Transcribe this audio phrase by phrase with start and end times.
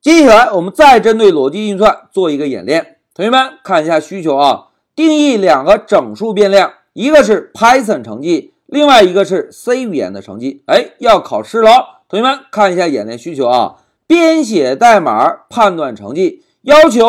[0.00, 2.96] 接下来我们再针对逻辑运算做一个演练。
[3.14, 10.62] 同学们看一下需求啊，定义两个整数变量，一个是 Python 成绩，另外一个是 C 语言的成绩。
[10.66, 11.70] 哎，要考试喽！
[12.08, 13.76] 同学们看一下演练需求啊，
[14.06, 17.04] 编写代码判断成绩，要求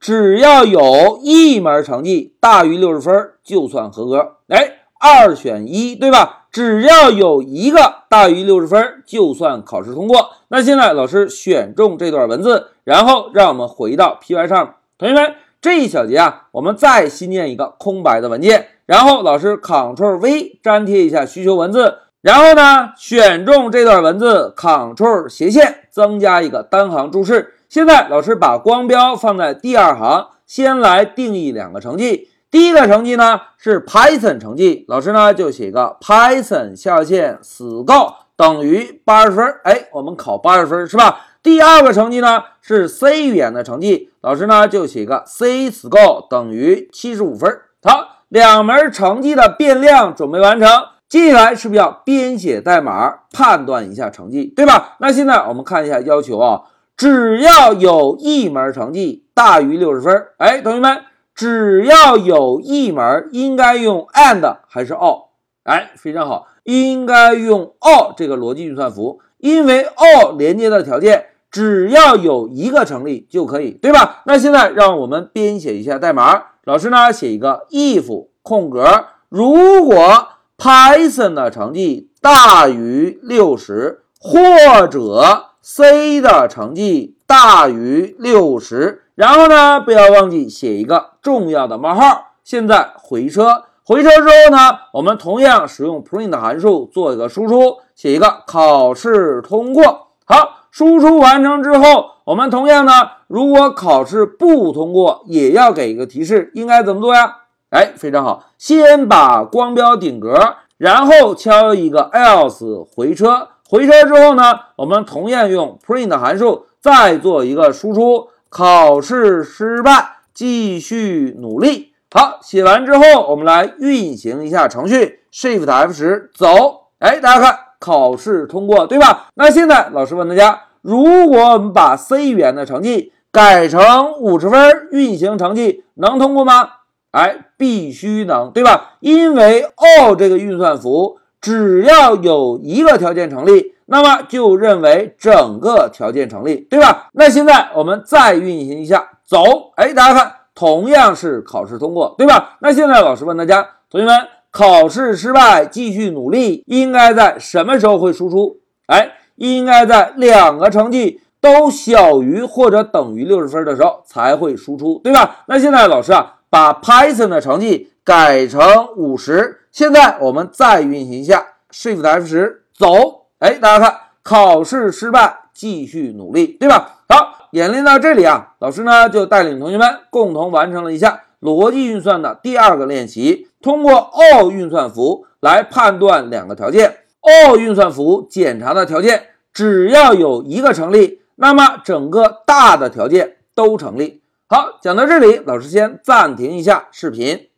[0.00, 4.38] 只要有一门成绩大于六十分就算合格。
[4.48, 6.44] 哎，二选一，对吧？
[6.52, 10.30] 只要有一个大于六十分，就算考试通过。
[10.48, 14.74] 那现在老师选中这段文字，然后让我们回到 P Y 上。
[14.98, 27.54] 同学们，这一小节啊，我们再新建一个空白的文件，然后老师 Ctrl V 粘贴一下需求文字，然后呢选中这段文字，Ctrl 斜线增加一个单行注释。
[27.68, 32.28] 现在老师把光标放在第二行，先来定义两个成绩。
[32.52, 41.20] 第一个成绩呢是 Python 成绩，老师呢就写个 Python 下线 score 等于八十分，哎，我们考八十分是吧？
[41.42, 47.50] 第二个成绩呢是 C 语言的成绩，老师呢就写个 C score 等于七十五分。
[47.82, 50.68] 好，两门成绩的变量准备完成，
[51.08, 54.96] 接下来是不是要编写代码判断一下成绩，对吧？
[55.00, 56.64] 那现在我们看一下要求啊，
[56.98, 61.04] 只要有一门成绩大于六十分，哎，同学们。
[61.34, 65.28] 只要有一门应该用 and 还是 or？
[65.64, 74.22] 哎，非常好，应该用 or 这个逻辑运算符，因为 or 连接的条件只要有一个成立就可以，对吧？
[74.26, 89.01] 那现在让我们编写一下代码，老师呢写一个 if 空格，如果 Python 的成绩大于六十，或者 C 的成绩大于六十。
[89.14, 92.32] 然后呢，不要忘记写一个重要的冒号。
[92.42, 100.08] 现在回车，回车之后呢，我们同样使用 print 函数做一个输出，写一个考试通过。
[100.24, 102.92] 好，输出完成之后，我们同样呢，
[103.28, 107.36] 如果考试不通过，也要给一个提示，应该怎么做呀？
[107.70, 113.48] 哎，非常好，先把光标顶格，然后敲一个 else 回车。
[113.68, 118.28] 回车之后呢，我们同样用 print 函数再做一个输出。
[118.54, 121.94] 考试失败，继续努力。
[122.10, 126.88] 好，写完之后，我们来运行一下程序，Shift F 十走。
[126.98, 129.28] 哎，大家看，考试通过，对吧？
[129.36, 136.68] 那现在老师问大家，如果我们把 C 语言的成绩改成五十分，运行成绩能通过吗？
[137.12, 138.96] 哎，必须能，对吧？
[139.00, 143.72] 因为 all 这个运算符，只要有一个条件成立。
[143.92, 147.10] 那么就认为整个条件成立，对吧？
[147.12, 152.56] 那现在我们再运行一下，走，哎，大家看，同样是考试通过，对吧？
[152.62, 154.16] 那现在老师问大家，同学们，
[154.50, 158.60] 考试失败，继续努力，应该在什么时候会输出？
[158.86, 165.44] 哎，应该在两个成绩都小于或者等于六十分的时候才会输出，对吧？
[165.48, 168.62] 那现在老师啊，把 Python 的成绩改成
[168.96, 173.21] 五十，现在我们再运行一下，Shift F 十，走。
[173.42, 177.00] 哎，大家看，考试失败，继续努力，对吧？
[177.08, 186.98] 好，演练到这里啊，老师呢就带领同学们共同完成了一下逻辑运算的第二个练习，通过 or 运算符来判断两个条件。
[187.20, 194.22] or 运算符检查的条件只要有一个成立，那么整个大的条件都成立。
[194.46, 197.48] 好，讲到这里，老师先暂停一下视频。